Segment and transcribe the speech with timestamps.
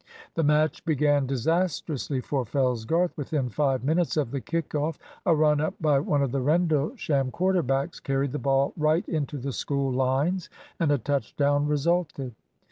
[0.33, 3.15] The match began disastrously for Fellsgarth.
[3.15, 7.29] Within five minutes of the kick off, a run up by one of the Rendlesham
[7.29, 12.33] quarter backs carried the ball right into the School lines, and a touch down resulted.